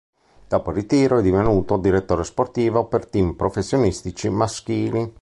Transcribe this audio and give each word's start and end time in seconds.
Dopo 0.47 0.71
il 0.71 0.77
ritiro 0.77 1.19
è 1.19 1.21
divenuto 1.21 1.77
direttore 1.77 2.23
sportivo 2.23 2.87
per 2.87 3.05
team 3.05 3.33
professionistici 3.33 4.29
maschili. 4.29 5.07